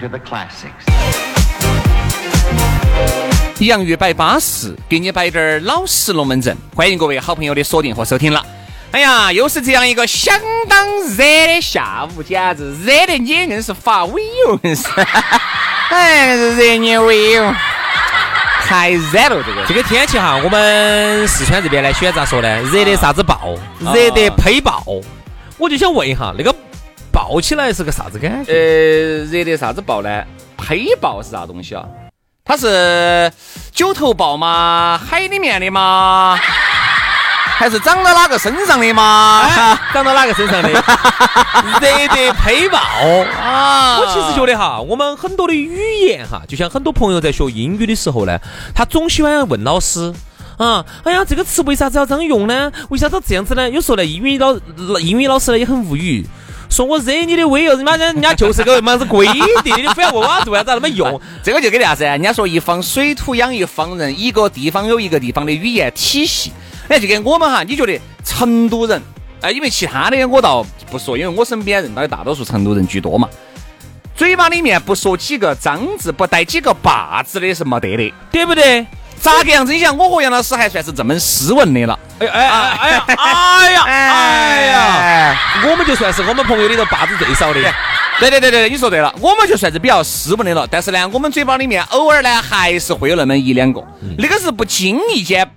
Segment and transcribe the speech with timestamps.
[0.00, 0.70] To the classics.
[3.58, 6.56] 洋芋摆巴适，给你摆点儿老实龙门阵。
[6.74, 8.44] 欢迎各位好朋友的锁定和收听了。
[8.92, 10.34] 哎呀，又是这样一个相
[10.68, 14.88] 当热的下午，简直热得你硬是发威哟，硬是。
[15.90, 17.54] 哎，热你威哟，
[18.66, 19.64] 太热了这个。
[19.68, 22.62] 这个天气哈，我们四川这边呢，喜欢咋说呢？
[22.62, 23.54] 热得啥子爆？
[23.92, 24.82] 热得呸爆！
[25.58, 26.54] 我就想问一下，那个
[27.12, 28.52] 爆起来是个啥子感觉？
[28.52, 30.24] 呃，热的啥子抱呢？
[30.56, 31.84] 呸爆是啥东西啊？
[32.44, 33.30] 它是
[33.72, 35.00] 九头豹吗？
[35.04, 36.38] 海里面的吗？
[37.58, 39.42] 还是长到哪个身上的吗？
[39.44, 40.68] 哎长到哪个身上的？
[41.80, 42.78] 热的呸爆
[43.38, 43.98] 啊！
[44.00, 48.38] 我其实觉得哈，我们很多的语言哈，就像很多朋友在学英语的时候呢，
[48.74, 50.12] 他总喜欢问老师。
[50.56, 52.70] 啊，哎呀，这个词为啥子要这样用呢？
[52.90, 53.68] 为啥子这样子呢？
[53.70, 54.54] 有时候呢，英语老
[54.98, 56.26] 英语老师呢也很无语，
[56.70, 58.96] 说我惹你的威哦，人家人家就是个么？
[58.96, 60.88] 子规定，你非要问我啥子为啥子那么？
[60.88, 61.20] 用？
[61.42, 62.04] 这个就跟啥子？
[62.04, 66.52] 人家说一方水土养一方人，一个地方有一个地方的语言体系。
[66.88, 69.02] 哎，就跟我们哈，你觉得成都人？
[69.40, 73.28] 哎，因为其他的我倒不说，因为我身边认到的大多数成都人居多嘛。
[74.14, 78.86] 嘴巴里面不说几个脏字，不带几个霸字的是没得的，对不对？
[79.20, 79.72] 咋个样子？
[79.72, 81.98] 你想，我和杨老师还算是这么斯文的了。
[82.18, 85.36] 哎哎哎哎呀哎呀 哎呀！
[85.64, 87.60] 我们就算是我们朋友里头把子最少的。
[88.18, 90.66] 对对对对，你说对了，我们就算是比较斯文的了。
[90.70, 93.82] 但是呢，我们嘴巴里面偶尔呢还是会有那么一两个，
[94.18, 95.48] 那个是不经意间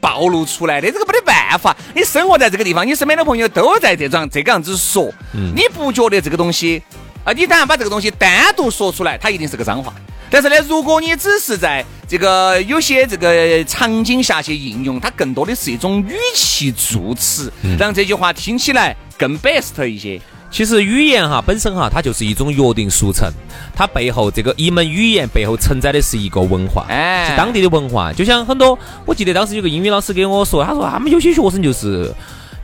[0.00, 1.76] 暴露出来的，这个没得办法。
[1.94, 6.82] 你生活在这个地方，你身边的朋友都在这种这个样子说，你不觉得这个东西
[7.24, 7.32] 啊？
[7.32, 9.92] 你当然把这个东西单独说出来，它一定是个脏话。
[10.30, 20.20] 但是呢，如果你只是在这个有些这个场景下去应用，它更多的是一种语气助词，让这句话听起来更 best 一些。
[20.50, 23.30] 其实语言哈本身哈，它就是一种约定俗成，
[23.74, 28.10] 它背后这个一门语言背后承载的是一个文化，哎是当地的文化。
[28.14, 32.10] 就像很多，我记得当时有个英语老师给我说，他说他们有些学生就是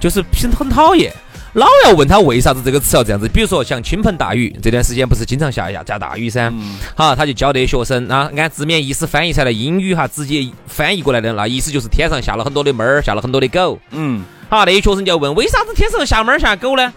[0.00, 1.12] 就是很很讨厌。
[1.54, 6.52] 老要问他为啥子这个词要这样子，比如说像倾盆大雨，这段时间不是经常下下下大雨噻，
[6.96, 16.92] 好，他就教这些学生啊，按字面意思翻译下来英语哈，直接翻译过来的，那意思就是天上下了很多的猫儿，下了很多的狗，嗯，好，那些学生就要问，为啥子天上下猫儿下狗呢？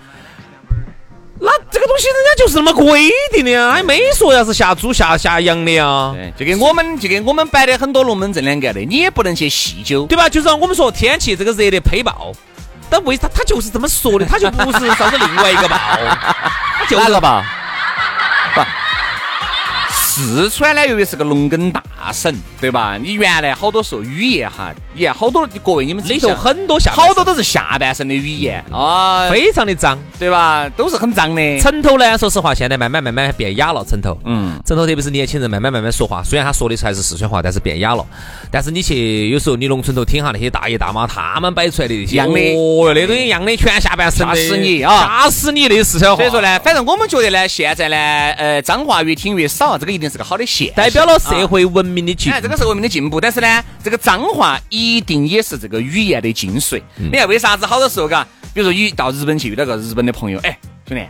[1.39, 10.07] 那这个东西人家就是那么规定的呀，还没说要是下猪下下羊的呀，对，就跟我们就跟我们摆的很多龙门阵两个的，你也不能去细究。
[10.07, 10.27] 对吧？
[10.27, 12.31] 就是我们说天气这个热的呸爆，
[12.89, 14.25] 但为啥他就是这么说的？
[14.25, 15.77] 他就不是啥子另外一个报，
[16.79, 17.43] 他就是哪个吧？
[20.17, 22.97] 不，四川呢，由于是个农耕大省，对吧？
[22.99, 29.97] 你原来好多时候语言哈，你看好多各位你们里头很多下好多都是下半身的语言啊，非常的脏。
[30.19, 30.67] 对吧？
[30.75, 31.59] 都是很脏的。
[31.59, 33.85] 城头呢，说实话，现在慢慢慢慢变哑了。
[33.85, 38.03] 城头，嗯，城头特别是年轻人慢慢慢慢说话，虽然他说的还是四川话，但是变哑了。
[38.49, 46.17] 但是你去有时候你农村头听哈那些大爷大妈他们摆出来的那些，样的哦哟，那东西样的全下半身的，吓死你啊吓死你那四川话。
[46.17, 47.95] 所以说呢，反正我们觉得呢，现在呢，
[48.37, 52.37] 呃，脏话越听越少，这个一定是个好的现，代表了社会文明的进步。
[52.37, 56.81] 哎，这个是文明的进步，但是呢，这个脏话一定也是这个语言的精髓。
[56.97, 57.09] 嗯。
[57.11, 60.57] 你看为啥子好多时候嘎，比如说你到日本去遇到个日本的朋友，哎，
[60.87, 61.03] 兄弟，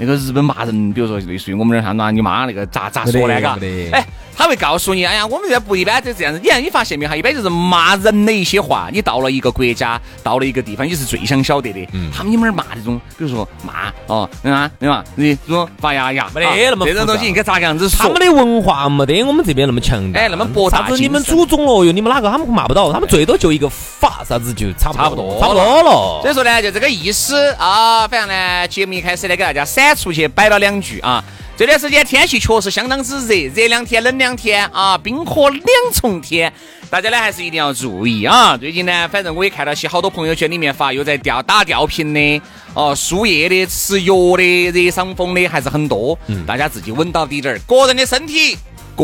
[0.00, 3.38] 那个日本骂人，比如说类似于我们那儿啥子啊，你妈那个咋咋说呢？
[3.38, 3.58] 嘎
[3.92, 6.40] 哎，他会告诉你，哎呀，我们这不一般就这样子。
[6.42, 7.14] 你看，你发现没有哈？
[7.14, 8.88] 一般就是骂人的一些话。
[8.90, 11.86] 你到了一个国家，到了一个地方，你是最想晓得的。
[11.92, 14.70] 嗯他们你们那儿骂那种，比如说骂哦，对吧？
[14.78, 15.04] 对吧？
[15.16, 17.98] 你说发牙牙，没得那么这种东西应该咋个样子说？
[17.98, 21.92] 他们的文化没得我们这边那么强大，哎那么博大啥子你们祖宗了哟？
[21.92, 22.90] 你们哪个他们骂不到？
[22.90, 26.20] 他们最多就一个法，啥子就差不差不多差不多了。
[26.22, 28.08] 所以说呢，就这个意思啊。
[28.08, 31.22] 反正呢，节目一开始呢，给大家闪出去摆了两句啊。
[31.56, 36.50] 这段时间天气确实相当之热，热两天冷两天啊，冰火两重天，
[36.88, 38.56] 大家呢还是一定要注意啊。
[38.56, 42.40] 最近呢，反正我也看到些好多朋友圈里面发，又在吊打吊瓶的，
[42.72, 46.18] 哦，输液的、吃药的、热伤风的还是很多。
[46.46, 48.56] 大家自己稳到底点儿，个人的身体，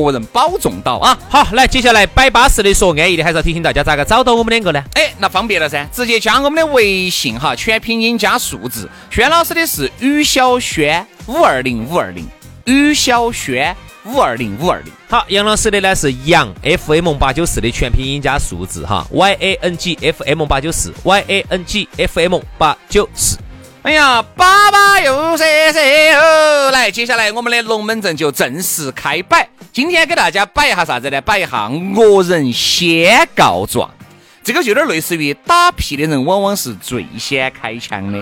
[0.04, 1.18] 个人保重到啊。
[1.28, 4.82] 好，来接下来摆巴适的说安逸的，还是要提醒大家咋个找到我们两个呢？
[4.94, 8.88] 哎，那方便了噻，直接加我们的微信哈，全拼音加数字。
[9.10, 12.26] 轩老师的是于小轩五二零五二零，
[12.64, 14.92] 于小轩五二零五二零。
[15.08, 23.38] 好，杨老师的呢是杨 FM 八九四的全拼音加数字哈，Y A N G F M 八九四，Y A N G F M 八九四。
[23.86, 25.80] 哎呀，爸爸又噻噻
[26.16, 26.72] 哦！
[26.72, 29.48] 来，接下来我们的龙门阵就正式开摆。
[29.72, 31.20] 今天给大家摆一下啥子呢？
[31.20, 33.88] 摆一下恶人先告状。
[34.42, 38.20] 这个就有点类似于打屁的人往往是最先开枪的。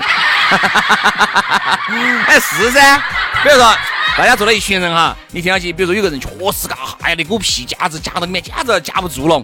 [2.26, 2.98] 哎，是噻。
[3.42, 3.74] 比如说，
[4.18, 9.42] 大家坐了一群人哈，你听下去，比如说有个人确实嘎，哎呀，那股屁夹子夹到里面，简直夹不住了。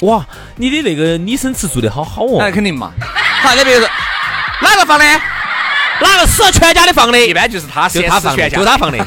[0.00, 0.26] 哇，
[0.56, 2.92] 你的那个拟声词做得好好哦那哦，肯定嘛。
[3.44, 3.88] 好，你比如说，
[4.62, 5.04] 哪个放的？
[6.00, 7.20] 哪个死全家的放的？
[7.20, 8.98] 一般就是他先就他放的，就他放的。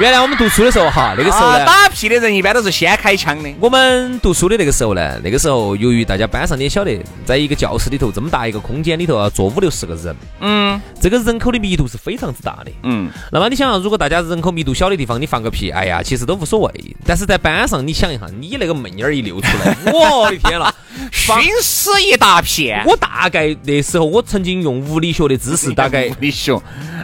[0.00, 3.50] 原来我们读书的时候哈，那个时候啊呢，打屁的人一般都是先开枪的。
[3.60, 12.70] 我们读书的那个时候呢，那个时候由于大家班上你也晓得，在一个教室里头这么大一个空间里头要坐五六十个人，嗯这个人口的密度是非常之大的。
[12.84, 16.96] 嗯，那么你想啊，如果大家人口密度小的地方，你放个屁，哎呀，其实都无所谓。
[17.04, 20.72] 但是在班上，你想一下，你那个闷烟儿一溜出来， 我的天呐，
[21.12, 22.82] 熏死一大片。
[22.86, 26.58] 我大概那时候我曾经用物理学的知识， 大概物理学，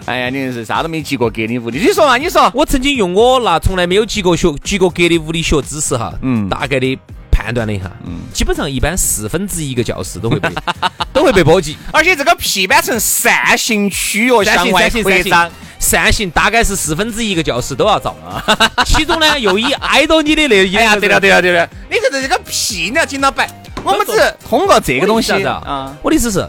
[0.06, 2.50] 哎呀，你是啥都没及过格的物理，你说嘛，你说。
[2.54, 6.48] 我曾经用我那从来没有及过学及过格的物理学知识哈，嗯。
[6.48, 6.98] 大概的
[7.30, 10.48] 判断了一下，嗯，基本上一般四分之一个教室都会被
[11.12, 11.76] 都会被波及。
[11.92, 15.50] 而且这个屁班成扇形区哦，向外扩张。
[15.78, 18.16] 扇形大概是四分之一个教室都要遭，
[18.86, 23.46] 其中呢又以挨到你的那一哎呀，个对了对了对了，你看这这个屁你要紧到摆，
[23.84, 25.94] 我们只是通过这个东西啊？
[26.02, 26.48] 我的意思是，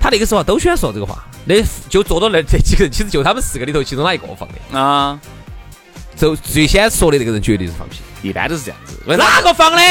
[0.00, 1.56] 他那个时候啊都喜欢说这个话，那
[1.90, 4.78] 就坐到那这几个人， 其实就他们四个里头，其中哪一个放的？
[4.78, 5.18] 啊，
[6.18, 9.16] 就最先说的那个人绝对是放屁，一般都是这样子。
[9.16, 9.82] 哪个放的？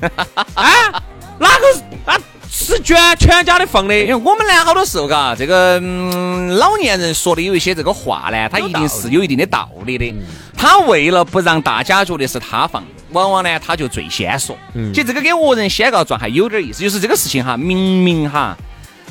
[0.54, 1.02] 啊，
[1.38, 2.18] 哪个是啊？
[2.54, 10.14] 是全全家的放的因为我们呢，好多时候嘎，这个、嗯、老年人说的有一些这个话呢，他一定是有一定的道理的。
[10.54, 14.56] 他为了不让大家觉得是他放的，往往呢他就最先说。
[14.92, 18.56] 其实这个给恶人先告状还有点意思，就是这个事情哈，明明哈，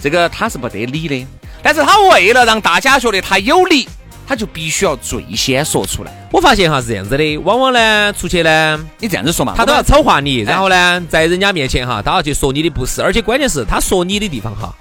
[0.01, 1.27] 这个他是不得理的，
[1.63, 3.89] 但是他为了让大家觉得他有理，
[4.31, 6.29] 他就必须要最先说出来。
[6.31, 14.73] 我发现哈是这样子的，往往呢出去呢，你这样子说嘛，他都要丑化你，然后呢在人家面前哈，他要去说你的不是，而且关键是他说你的地方哈，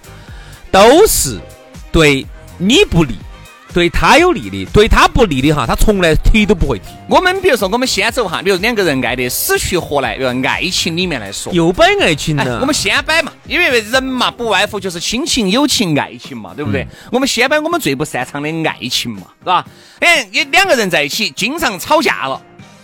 [0.70, 1.40] 都是
[1.90, 2.24] 对
[2.58, 3.16] 你不利，
[3.72, 6.86] 对他有利的，对他不利的哈，他从来提都不会提。
[7.08, 11.52] 我们比如说我们先走哈，比如两个人爱的死去活来，比如爱情里面来说。
[11.52, 16.86] 又摆爱情哎，，我们先摆嘛，因为人嘛，不外乎就是亲情、友情、爱情嘛，对不对？
[17.12, 19.64] 我们先摆我们最不擅长的爱情嘛，是吧？
[20.00, 22.40] 哎，你两个人在一起，经常吵架了，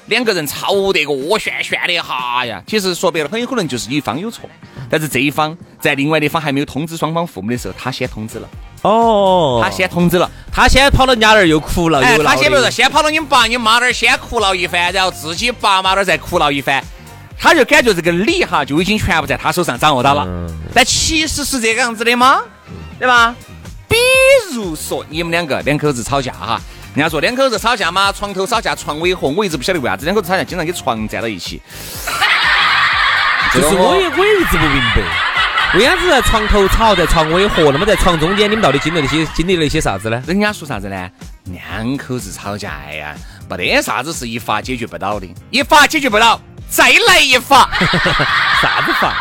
[0.07, 2.63] 两个人吵得个恶旋旋的，哈呀！
[2.67, 4.49] 其实说白了，很有可能就是一方有错，
[4.89, 8.49] 但是这一方在另外的一方还没有通知双方父母的时候，他先通知了，
[8.83, 10.31] 哦，他先通知了。
[10.53, 12.37] 他先跑到人家那儿又哭了哎，又闹的。
[12.37, 16.83] 他先不是先跑到你们爸你妈那儿先哭闹一番，然后自己爸妈那儿再哭闹一番，
[17.39, 20.27] 他就感觉这个理哈就已经全部在他手上掌握到了。
[20.73, 22.41] 但其实是这个样子的吗？
[22.99, 23.35] 对吧？
[23.89, 23.97] 比
[24.55, 26.61] 如说你们两个两口子吵架哈，
[26.97, 31.61] 人家说两口子吵架嘛，床头吵架床尾和，我一直不晓得为啥子两口子吵架经常跟床站到一起。
[33.53, 40.23] 就是我也我也一直不明白，为啥子在床头吵，在床尾和，那么在床中间你们到底经历了些经历了一些啥子呢？
[40.27, 41.11] 人家说啥子呢？
[41.45, 43.15] 两口子吵架，哎呀，
[43.51, 47.69] 没得啥子是一发解决不到的，一发解决不到，再来一发。
[48.63, 49.13] 啥子发？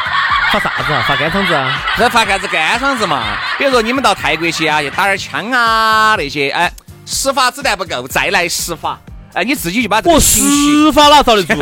[0.53, 1.03] 发啥子啊？
[1.05, 1.77] 发干肠子啊？
[1.98, 6.72] 这发啥子干嗓子嘛，比如说你们到泰国去啊，去打点枪啊那些，哎，
[7.05, 9.00] 十发子弹不够，再来十发，
[9.33, 11.53] 哎，你自己就把这个情绪，十发哪遭得住？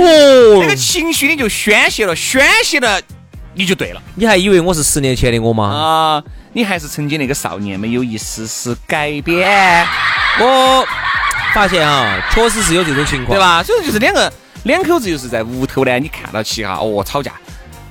[0.00, 3.00] 哦这个情绪你就宣泄了，宣泄了
[3.54, 5.64] 你就对了你还以为我是十年前的我吗？
[5.64, 9.86] 啊，你还是曾经那个少年，没有一丝丝改变。
[10.40, 10.86] 我
[11.52, 13.40] 发现啊，确实是有这种情况，对？
[13.40, 13.62] 吧？
[13.62, 17.32] 所以就是两个两口子就是在屋头呢，你看到起哈，哦吵架。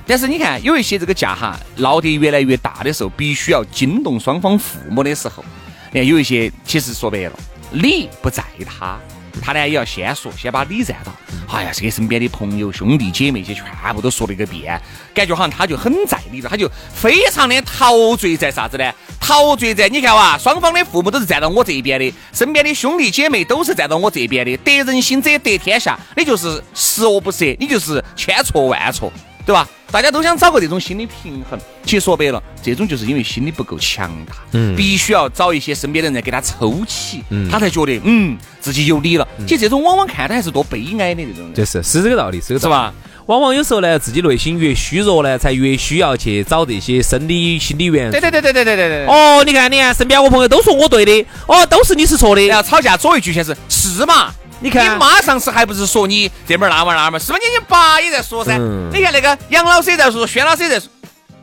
[0.06, 5.44] 但是你看有一些这个架哈闹得越来越大的时候，必须要惊动双方父母的时候，
[5.90, 7.32] 你看有一些其实说白了，
[7.72, 8.98] 理不在他，
[9.40, 11.12] 他呢也要先说，先把理占到。
[11.50, 13.64] 哎呀，这个身边的朋友、兄弟姐妹些全
[13.94, 14.78] 部都说了一个遍，
[15.14, 18.92] 感觉好像他就很在理了，他就非常的陶醉在啥子呢？
[19.18, 29.10] 陶醉在你看哇，双方的父母都是站到我这一边的，身边的兄弟姐妹都是站到我这边的，得人心者得天下，你就是十恶不赦，你就是千错万错，
[29.46, 29.66] 对吧？
[29.90, 39.26] 大家都想找个这种心理平衡，其实说白了，这种就是因为心理不够强大，嗯，必须要找一些身边的人来给他抽起，嗯，他才觉得嗯自己有理了。
[39.46, 42.92] 其实这种往往看他还是多悲哀的这种人，就是是这个道理，是个是吧？
[43.26, 48.12] 往往有时候呢，自己内心越虚弱呢，才越需要去找这些生理心理元素。
[48.12, 49.06] 对对对对对对对对。
[49.06, 52.46] 哦，你看，你看，身边我朋友都说我对的，哦，都是你是错的。
[52.46, 54.32] 然后吵架左一句先是是嘛？
[54.60, 57.38] 你看你妈上次还不是说你这门儿那门儿那门儿，是吧？
[57.38, 58.56] 你你爸也在说噻。
[58.58, 60.88] 嗯你看那个杨老师也在说，轩老师也在说，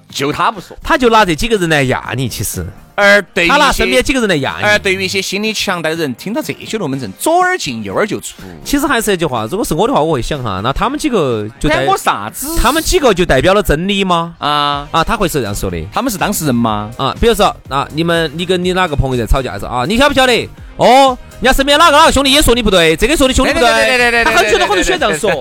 [0.10, 0.75] 就他不说。
[0.84, 4.63] 他就拿这几个人来压你，其实而对于他拿身边几个人来压你。
[4.63, 8.36] 而对于一些心理强大的人，听到这些龙门阵，左耳进右耳就出。
[8.63, 12.57] 其实还是那句话，如果是我的话，我会想哈，那他们几个就代那我啥子？
[12.57, 14.34] 他们几个就代表了真理吗？
[14.39, 15.81] 啊，啊，他会是这样说的。
[15.93, 16.89] 他们是当事人吗？
[16.98, 20.50] 啊，比如说啊，你们你跟你哪个朋友在吵架的时候啊，你晓不晓得？
[20.77, 25.32] 哦，人家身边哪个哪个兄弟也说你不对，这个说你兄弟不对他很觉得很多喜欢这样说。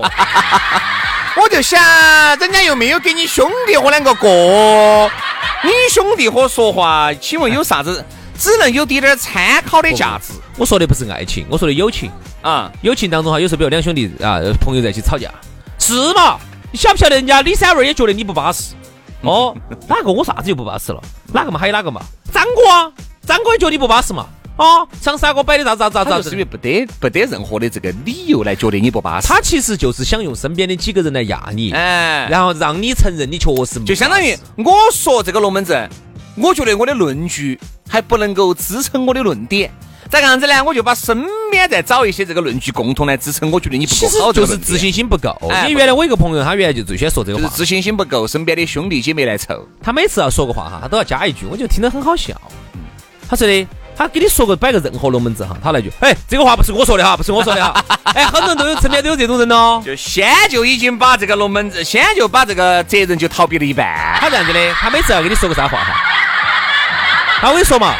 [1.37, 1.81] 我就想，
[2.37, 4.29] 人家又没有给你兄弟伙两个过，
[5.63, 8.03] 你兄弟伙说话，请问有啥子？
[8.37, 12.11] 只能有滴点儿参考的价值我说的不是爱情，我说的友情。
[12.41, 12.71] 啊！
[12.81, 15.31] 友情当中哈，有时候比如两兄弟啊朋友在一起吵架，
[15.79, 16.37] 是嘛？
[16.71, 18.75] 你晓不晓得人家李三妹也觉得你不巴适？
[19.21, 19.55] 哦，
[19.87, 21.01] 哪个我啥子就不巴适了？
[21.33, 21.59] 哪个嘛？
[21.59, 22.01] 还有哪个嘛？
[22.31, 22.91] 张哥啊，
[23.25, 24.27] 张哥也觉得你不巴适嘛？
[24.57, 26.45] 啊，长沙哥摆的啥子啥子啥子啥子他就是因为。
[26.45, 35.89] 不得不得任何的这个理由来觉得你不巴适，他其实就是想用身边的几个人来压你，哎，然后让你承认你确实不就相当于我说这个龙门阵，
[36.37, 37.59] 我觉得我的论据
[37.89, 39.69] 还不能够支撑我的论点。
[40.09, 40.63] 咋个样子呢？
[40.63, 45.35] 我就把身边再找一些这个论据共同来支撑，我觉得你不好，就是自信心不够。
[45.49, 49.67] 哎你原来我一个朋友，他原来就最喜欢说这个话，自信心不够，身边的兄弟姐妹来凑。
[49.81, 52.39] 他每次要说个话哈，他都要加一句，我就听得很好笑。
[53.27, 53.67] 他说的，
[53.97, 57.83] 他给你说个摆个任何龙门阵哈，他来句，哎，这个话不是我说的哈，不是我说的哈。
[58.13, 59.81] 哎，很多人都有身边都有这种人哦。
[59.85, 64.17] 就先就已经把这个龙门阵，先就把这个责任就逃避了一半。
[64.19, 65.93] 他这样子的，他每次要跟你说个啥话哈，
[67.41, 67.93] 他我跟你说嘛，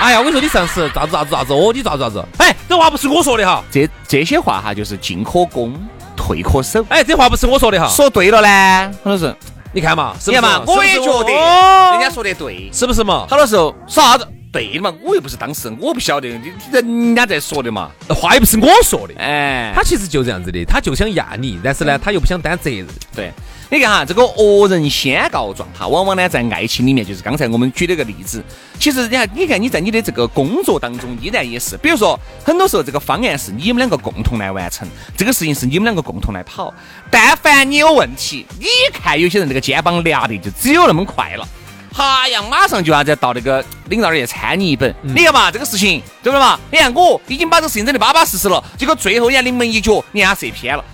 [0.00, 5.72] 哎呀，我跟你说你上次咋子咋子咋子，哦，你咋子咋子，哎，这话不是我说的哈，这这些话哈，就是进可攻，
[6.16, 6.84] 退可守。
[6.88, 9.34] 哎，这话不是我说的哈，说对了呢，很多是，
[9.72, 12.70] 你看嘛，是不是你看嘛，我也觉得哦人家说的对。
[12.72, 13.26] 是不是嘛？
[13.28, 17.90] 好多时候说啥子对的嘛，我又不是当事人，我不晓得，你人家在说的嘛。
[18.08, 22.84] 话又不是我说的，哎，他其实就这样子的，他就想压你，但是呢，他又不想担责任。
[23.14, 23.32] 对，
[23.70, 28.42] 你看哈，这个恶人先告状哈，往往呢在爱情里面，就是刚才我们举了个例子。
[28.80, 36.74] 其实你看，你看你在你的这个工作当中，依然也是，比如说很多时候这个方案是你们两个共同来完成，这个事情是你们两个共同来跑。
[37.08, 41.46] 但凡你有问题，你看有些人这个肩膀压的就只有那么快了。
[41.92, 44.94] 哈呀，马上就要再到那个领导那儿去参你一本。
[45.02, 46.58] 你看嘛，这个事情对不对嘛？
[46.70, 50.84] 你看我已经把这个事情整得巴巴适适了，结果最后人家临门一脚，人家射偏了。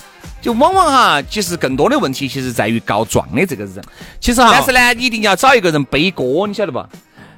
[0.41, 3.83] 就往往哈，其实更多的问题其实在于告状的这个人。
[4.21, 6.79] 其实哈，但是呢，你一定要找一个人背锅，你晓得不？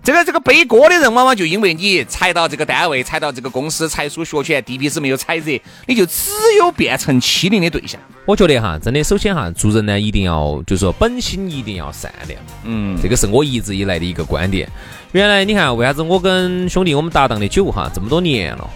[0.02, 8.00] 这个这个背锅的人，往往就因为你踩到这个单位、踩到这个公司、踩出学权、地皮子没有踩热，你就只有变成欺凌的对象。
[8.24, 14.68] 我觉得哈，真的，首先哈，做人呢一定要就是说本心一定要善良，嗯，这个是我一直以来的一个观点。
[15.12, 18.70] 原来你看，为啥子我跟兄弟我们搭档的久哈，这么多年了？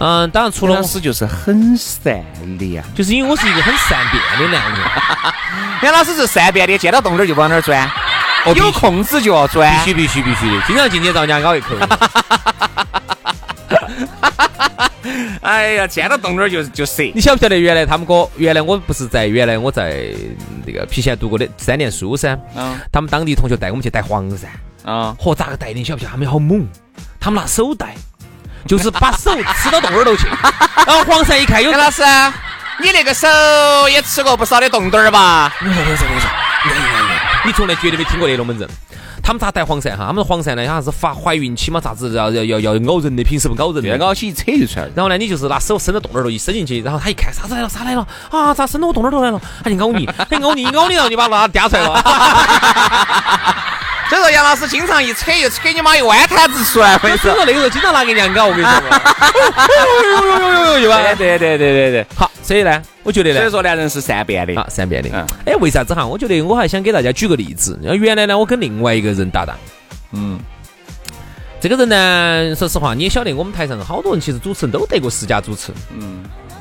[0.00, 2.24] 嗯，当然除了老师就是很善
[2.58, 4.80] 良，就是因为我是一个很善变的男人，
[5.82, 7.90] 杨老师是善变的，见到洞点儿就往哪儿钻，
[8.54, 9.84] 有空子就要钻必。
[9.84, 11.74] 须必须必须的，经常进去遭人家咬一口。
[15.40, 17.10] 哎呀，见到洞洞儿就就射。
[17.14, 20.08] 你晓不晓得原来他们哥，原来我不是在原来我在
[20.66, 24.46] 那个郫县读过的三年书噻，嗯他们当地同学带我们去逮黄鳝，
[24.84, 25.78] 啊，嚯，咋个逮的？
[25.78, 26.10] 你晓不晓得？
[26.10, 26.66] 他们好猛，
[27.18, 27.94] 他们拿手逮，
[28.66, 30.26] 就是把手吃到洞耳头去，
[30.86, 32.02] 然后黄鳝一看有杨老师，
[32.82, 33.26] 你那个手
[33.88, 35.54] 也吃过不少的洞洞儿吧？
[35.62, 36.28] 你说，你说，你说，
[37.44, 38.68] 你从来绝对没听过那龙门阵。
[39.22, 40.06] 他们咋带黄鳝哈？
[40.06, 43.96] 他们黄鳝呢，好像是发怀孕期嘛，啥子要要要要咬人的，平时不咬人的。
[43.98, 44.90] 咬起一扯就出来了。
[44.94, 48.54] 然后呢，你就是拿手伸到洞耳头一伸进去，然后他一看啥子来了，啥来了啊？
[48.54, 49.40] 咋伸到我洞耳头来了？
[49.62, 52.02] 他就咬你，他咬你，咬你，然后你把它叼出来了。
[54.08, 57.30] 所以说杨老师经常一扯就扯你妈一弯摊子出来，我跟你说。
[57.30, 58.72] 所以说那个时候经常拿给娘搞，我跟你说
[60.88, 62.06] 对对对对对对。
[62.14, 64.54] 好，所以呢，我觉得呢，所以说男，人是善变的。
[64.60, 65.08] 啊，善变的。
[65.12, 66.06] 嗯哎，为啥子哈？
[66.06, 67.78] 我觉得我还想给大家举个例子。
[67.82, 69.56] 原来呢，我跟另外一个人搭档，
[70.12, 70.38] 嗯，
[71.60, 75.72] 这个人呢，说实话，你也晓得，我们台上好多人其实主持人都得过十佳主持。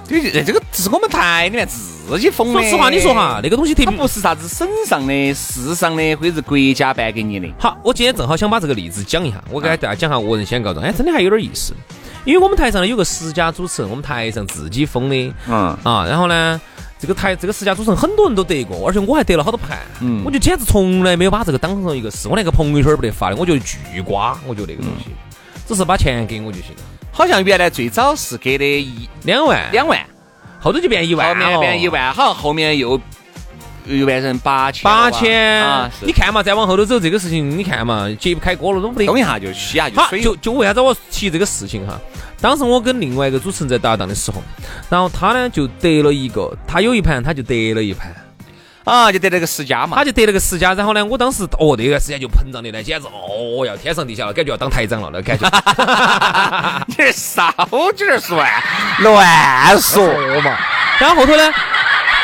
[0.10, 2.62] 这个这个是我们台里面自己封的。
[2.62, 7.48] 说实话，你说哈，那个东西特别不是啥子省上的、市上的或者是国家颁给你的。
[7.60, 11.74] 好，我今天正好想把这个例子讲一下，我给大家讲下恶人先告状，哎，真的还有点意思。
[12.28, 16.60] 因为我们台上呢有个十佳主持人，我们台上自己封的嗯，啊，然后呢，
[17.00, 20.26] 这个台这个十佳主持人很多人都得过，而且我还得了好多盘，嗯。
[20.26, 25.06] 我就简直从来没有把这个当成一个事，我连个朋友圈不得发的，我觉得巨瓜，我觉得那个东西，
[25.66, 26.82] 只是把钱给我就行了，
[27.14, 29.98] 好像原来最早是给的一两万，两万，
[30.60, 33.00] 后头就变一万后，面变一万，好像后面又
[33.88, 42.00] 又变成八千，八千，啊，你看嘛，再往后头走，这个事情你看嘛，揭不开锅了都不得动一下就吸一下就好，水就就为啥子我提这个事情哈？
[42.40, 44.44] 当时我跟另外一个主持人在搭档的时候，
[44.90, 48.14] 然后他呢就得了一个，他有一盘他就得了一盘，
[48.84, 50.04] 啊，就得了个十佳嘛他。
[50.04, 50.74] 就得了个十佳。
[50.76, 55.50] 然后呢，我当时哦那段时间就膨胀的呢，简直哦要天上地下了，感觉要当台长了那感觉。
[56.88, 57.52] 你这少
[57.98, 58.46] 点儿说，
[59.00, 59.80] 乱。
[59.80, 60.56] 说嘛。
[61.00, 61.44] 然后后头呢，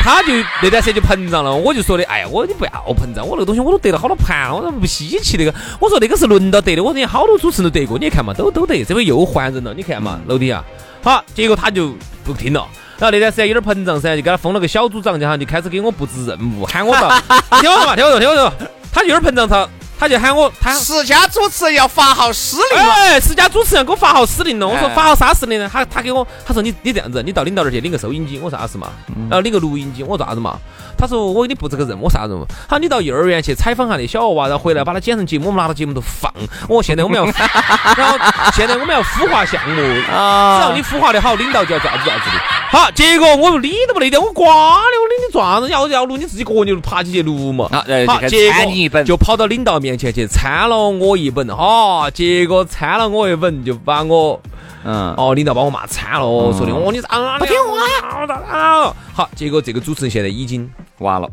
[0.03, 10.61] 他就那段时间就膨胀了，我就说的，哎呀，我说你不要膨胀，我那个东西我都得了好多盘了，我都不稀奇那个，我说那个是轮到得的，我说你好多主持人都得过，你看嘛，都都得，这回又换人了，你看嘛，楼底下，
[11.01, 11.93] 好，结果他就
[12.25, 12.67] 不听了。
[12.99, 17.09] 然后那段时间有点膨胀噻，就给他封了个小组长，然后就开始给我布置任务，喊我到，
[17.61, 18.53] 听我说嘛，听我说，听我说，
[18.91, 19.67] 他就有点膨胀他，
[20.03, 22.93] 他就喊我，他十佳主持人要发号施令了。
[22.93, 24.67] 哎，十佳主持人给我发号施令了。
[24.67, 25.69] 我说哎发号啥施令呢？
[25.71, 28.37] 他他给我，他说你你这样子，你到领导那儿去领个收音机。
[28.37, 28.89] 我说啥事嘛？
[29.29, 30.03] 然后领个录音机。
[30.03, 30.57] 我说啥子嘛？
[30.97, 32.45] 他说我给你布置个任务，啥任务？
[32.67, 36.29] 他说你到幼儿园去采访下那小娃娃，然后回来把它剪成节目，我们拿到节目头放。
[36.67, 37.23] 我说现在我们要，
[37.95, 38.17] 然后
[38.53, 42.39] 现在我们要孵化项目，只啊要你孵化的好，领导就要咋子咋子的。
[42.69, 47.69] 好，结果我理都不理的，我瓜了，我领你爪子，要要录你自己个人就爬起去录嘛。
[48.07, 54.39] 好，结果就跑到领导面前去参了我一本，哈，结果参了我一本，就把我
[54.83, 56.19] 嗯，哦，领导把我骂惨了，
[56.53, 58.93] 说的哦你咋不听话啊？
[59.13, 60.69] 好，结果这个主持人现在已经
[60.99, 61.29] 完了。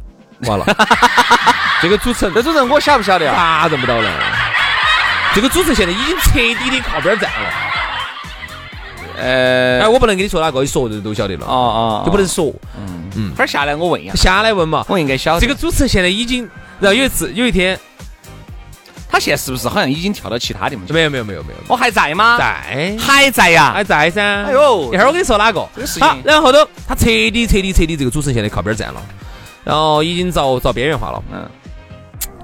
[0.47, 0.65] 完了，
[1.83, 3.61] 这个主持人这主持人我晓不晓得啊？
[3.63, 4.11] 啥认不到了。
[5.35, 7.51] 这个主持人现在已经彻底的靠边站了。
[9.19, 12.51] 呃哎，，我不能跟你说哪个，一说就都晓得了，哦哦，就不能说。
[13.15, 15.41] 嗯，会儿下来我问一下，下来问嘛，我应该晓得。
[15.41, 16.49] 这个主持人现在已经，
[16.81, 17.79] 然后有一次有一天，
[19.11, 20.93] 他现在是不是好像已经跳到其他地方去？
[20.93, 23.73] 没有没有没有没有，我还在吗？，在还在呀。
[23.75, 24.45] 还在噻。
[24.45, 25.61] 哎呦一会儿我跟你说哪个
[26.01, 29.03] 好，然后后头他彻底彻底彻底这个主持人现在靠边站了，
[29.65, 31.23] 然后已经遭遭边缘化了。
[31.33, 31.49] 嗯，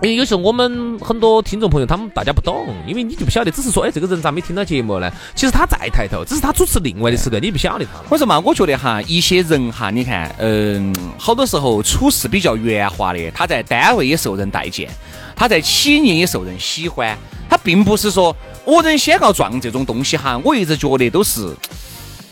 [0.02, 5.10] 因为有时候我们很多听众朋友他们大家不懂，因为你就不晓得，只是说哎这个人咋没听到节目呢？
[5.34, 7.92] 其实他在抬头，只是他主持另外的时段你不晓得他。
[8.10, 14.90] 我说嘛，我觉得哈，一些人哈，你看，嗯，好多时候处事比较圆滑的，他在单位也受人待见，
[15.34, 17.16] 他在企业也受人喜欢。
[17.48, 21.54] 他并不是说恶人先告状这种东西哈，我一直觉得都是。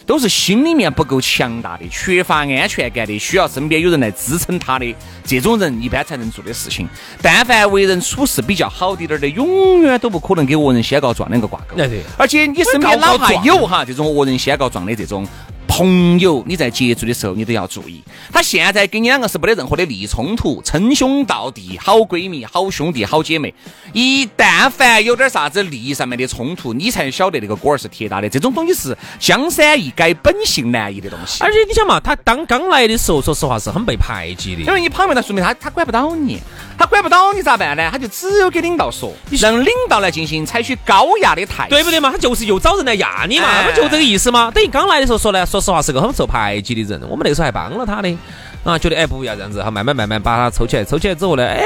[0.07, 6.89] 都是心里面不够强大的，缺乏安全感的，需要身边有人来支撑他的这种人，一般才能做的事情。
[7.23, 11.77] 但凡为人处事比较好滴点儿的，永远都不可能跟恶人先告状两个挂钩。
[12.19, 15.27] 而且你身边告哪怕有哈这种恶人先告状的这种
[15.77, 18.01] 朋友，你在接触的时候你都要注意。
[18.33, 23.53] 他现在跟你两个是没得任何的利益冲突，称兄道弟，好闺蜜、好兄弟、好姐妹。
[23.93, 28.29] 一但凡有点啥子利益上面的冲突，你才晓得那个锅儿是铁打的。
[28.29, 31.43] 这种东西是江山易改，本性难移的东西。
[31.43, 34.63] 而且你想嘛，他当刚来的时候，说实话是很被排挤的。
[34.63, 36.39] 因为你旁边，那说明他他管不到你，
[36.79, 37.89] 他管不到你咋办呢？
[37.91, 42.13] 他就只有给领导说，让领导来进行采取高压的态度，对不对嘛？
[42.13, 44.53] 他就是又找人来压你嘛，哎不就这个意思吗？
[44.55, 47.01] 等于刚来的时候说呢，说实话是个很受排挤的人。
[47.09, 48.17] 我们那时候还帮了他的，
[48.63, 51.65] 啊，觉得哎不要这样子，好，慢慢慢慢把他抽起来，抽起来之后呢，哎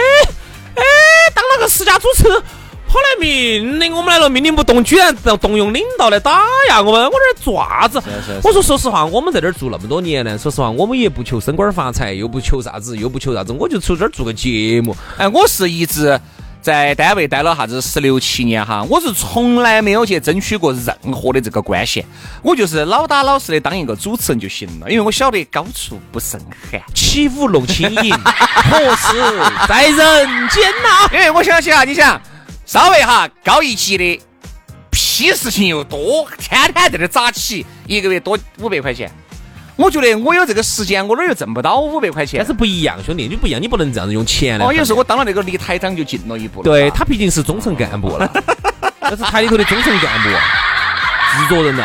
[0.76, 0.82] 哎，
[1.34, 2.42] 当了个十佳主持人。
[2.90, 8.00] 后来命令我们来了，命令不动，居然动动用领导来打压我们，我这做啥子？
[8.42, 14.96] 我说说实话，我们在这儿做那么多年呢，说实话，我们也不求升官发财，又不求啥子，又不求啥子，我就出这儿做个节目。
[15.18, 16.18] 哎，我是一直
[16.60, 22.04] 在单位待了啥子十六七年哈，我是从来没有去争取过任何的这个关系，
[22.42, 26.38] 我就是老打老实的当一个主持人就行了，因为我晓得高处不胜
[26.70, 26.82] 寒。
[26.94, 32.20] 起舞弄清影， 何时在人间呐、因为我想起啊，你想
[32.66, 34.20] 稍微哈高一级的，
[34.90, 39.10] 屁事情又多，天天在这儿扎起，一个月多五百块钱。
[39.78, 42.38] 我觉得我有这个时间，我哪儿又挣不到五百块钱？
[42.38, 44.72] 但是不一样，兄弟，你不一样，你不能这样子用钱来哦。
[44.72, 46.64] 有时候我当了那个离台长就近了一步了。
[46.64, 48.28] 对啊他毕竟是中层干部了，
[49.00, 51.84] 那是台里头的中层干部，制作人呐。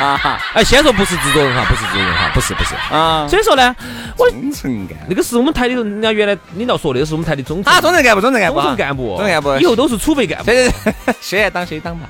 [0.00, 2.74] 啊哈哎，先说不是制作人哈，不是制作人哈，不是不是。
[2.92, 3.76] 啊，所以说呢，
[4.18, 10.46] 我中层干那个是我们台里头，人家原来领导说的，是我们台的中层啊，中层干部，中层干部，中层干部，中层干部以后都是储备干部。
[10.46, 10.74] 对对
[11.06, 12.08] 对，现在当谁当吧？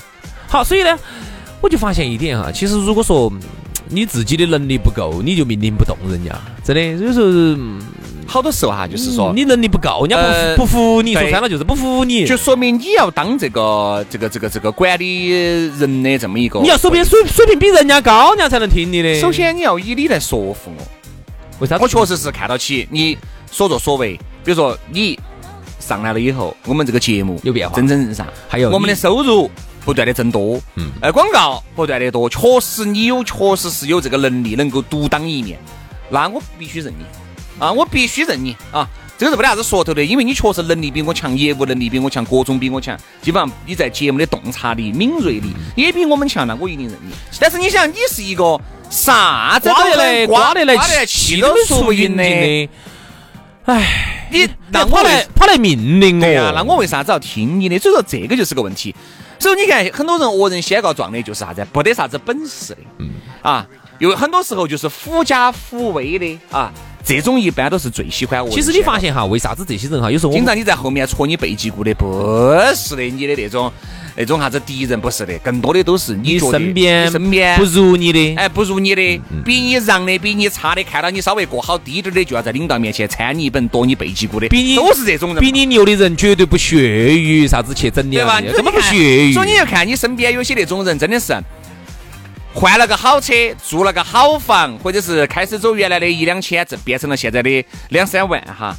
[0.48, 0.98] 好，所以呢，
[1.60, 3.40] 我就发现一点哈，其实如果说嗯
[3.88, 6.82] 你自己的能力不够，你就命令不动人家，真的。
[7.04, 7.80] 有时候嗯
[8.26, 12.26] 好多时候哈，就是说，你能力不够，人家不服、呃不服你，说穿了就是不服你。
[12.26, 19.20] 就说明你要当这个这个这个这个管理人的这么一个，你要手边水水平比人家高，人家才能听你的。
[19.20, 20.84] 首，先你要以你来说服我，
[21.60, 21.76] 为啥？
[21.78, 23.16] 我确实是看到起你
[23.50, 25.20] 所作所为，比如说你
[25.78, 29.50] 上来了以后，我们这个节目有变化蒸蒸日上，还有我们的收入
[29.84, 35.58] 不断的增多，嗯嗯，呃，广告不断的多，确实你有，确实是有这个能力能够独当一面，
[36.10, 37.04] 那我必须认你
[37.58, 38.88] 啊，我必须认你啊。
[39.16, 47.14] 这个是没得啥子说头的，因为你确实能力比我强，业务能力比我强，各种比我强，基本上你在节目的洞察力、敏锐力也比我们强，那我一定认你。
[47.38, 52.68] 但是你想，你是一个啥子都来，刮刮得来，刮得来，气都出不赢的，的。
[53.66, 56.20] 唉，你那那我来跑来命令我。
[56.20, 57.78] 对呀、那我为啥子要听你的？
[57.78, 58.92] 所以说这个就是个问题。
[59.44, 63.10] 所以你看，很多人恶人先告状的，就是啥子，不得啥子本事的，嗯。
[63.42, 63.66] 啊，
[63.98, 66.72] 有很多时候就是狐假虎威的啊，
[67.04, 73.70] 这种一般都是最喜欢我其实你发现哈，为啥子这些人哈，有时候经常你在后面戳你背脊骨的，不是的，你的那种
[74.16, 85.42] 那种啥子敌人，不是的，更多的都是你你身边你身边不如你的，哎，不如你的，比你让的，比你差的，看到你稍微过好低点儿的，就要在领导面前掺你一本，夺你背脊骨的，比你都是这种人。
[85.42, 88.40] 比你牛的人绝对不屑于啥子去整你对吧？
[88.40, 89.32] 根本不屑于。
[89.32, 91.34] 所以你要看你身边有些那种人，真的是
[92.54, 93.34] 换了个好车，
[93.68, 98.74] 住了个好房，或者是开始走原来的一两千，这变成了现在的两三万哈。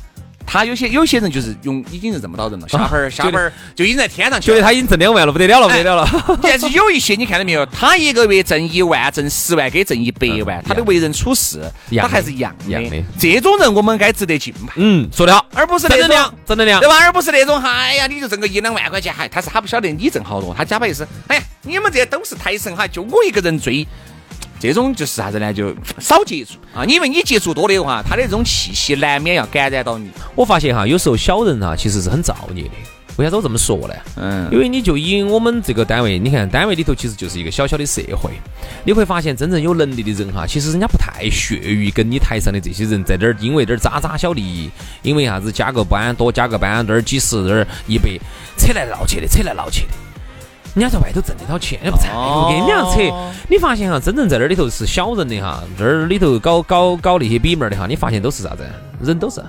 [0.46, 4.56] 他有些有些人就是用已经是认不到人了，下班儿下班儿就已经在天上去了。
[4.56, 6.40] 觉得他已经挣两万了，不得了了，不得了了。
[6.42, 11.62] 但是有一些你看到没有，他一个月挣一万，挣十万，给挣一百万，他的为人处事
[11.98, 13.04] 他还是一样一样的的。
[13.18, 14.74] 这种人我们该值得敬佩。
[14.76, 16.90] 嗯，说得好，而不是那种正能量，正能量对。
[16.90, 16.96] 吧？
[17.02, 23.86] 而不是那种，哎呀，你就挣个一两万块钱，嗨，他是他不晓得你挣好多，他假把意思，哎呀，你们这些都是台神哈，就我一个人追，
[24.60, 25.54] 这种就是啥子呢？
[25.54, 30.10] 就少接触啊，因为你接触多的话，他的这种气息难免要感染到你。
[30.34, 32.72] 我发现哈，有时候小人哈其实是很造孽的。
[33.18, 33.94] 为啥子我这么说呢？
[34.18, 38.32] 嗯因为你就以我们这个单位，你看单位里头其实就是一个小小的社会，
[38.84, 44.70] 你会发现真正有能力的人哈，其实人家不太屑于跟你台上的这些人在这儿因为点儿渣渣小利益，
[45.02, 48.10] 因为啥子加个班多加个班，这儿几十这儿一百，
[48.58, 49.94] 扯来闹去的，扯来闹去的。
[50.76, 53.00] 人家在外头挣得到钱，人家不在乎跟你这样扯。
[53.50, 58.64] 你发现哈，真正在这里头是小人的哈，这儿里头搞搞搞那些比门儿的哈，你发现都是啥子？
[59.02, 59.42] 人都是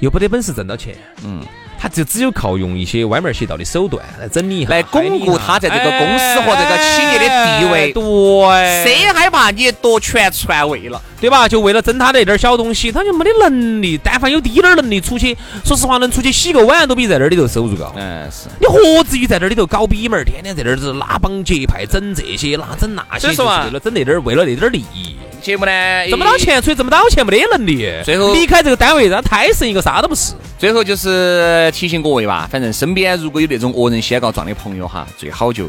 [0.00, 1.42] 又不得本事挣到钱，嗯，
[1.78, 11.02] 他就只有靠用一些歪门邪道的手段来整理一下，来巩固他在这个公司和这个企业的地位哎对，谁害怕你夺权篡位了？
[11.20, 11.48] 对吧？
[11.48, 13.98] 就为了争他那点儿小东西，他就没得能力。
[14.02, 17.92] 但凡有滴点儿能力出去，说实话，能出去洗个碗都比在那儿里头收入高。
[17.96, 18.48] 嗯，是。
[18.60, 25.72] 你何至于在那儿里头搞逼门儿，天天在那儿子拉帮结派，整这些，那整那些，是为了整那点儿，为了那点儿利益，节目呢，
[26.08, 27.90] 挣不到钱，出去挣不到钱，没得能力。
[28.04, 30.34] 最后离开这个单位，让胎神一个啥都不是。
[30.58, 35.68] 最后就是提醒各位吧，反正身边如果有那种恶人先告状的朋友哈，最好就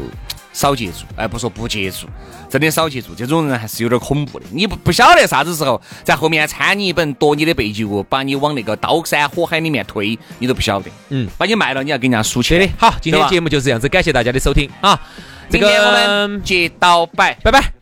[0.52, 2.06] 少接触，哎，不说不接触，
[2.48, 4.46] 真的少接触，这种人还是有点恐怖的。
[4.50, 10.90] 你不不晓得啥子时候在后面掺你一本，夺你的背脊骨，把你往那个刀山火海里面推，你都不晓得。
[11.10, 12.58] 嗯，把你卖了，你要给人家输钱。
[12.58, 15.00] 对的，好，今天节目就是这样子，感谢大家的收听啊。
[15.48, 17.34] 这明天我们接到摆。
[17.42, 17.79] 拜拜。